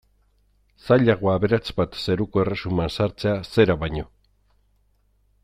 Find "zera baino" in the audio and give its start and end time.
3.53-4.09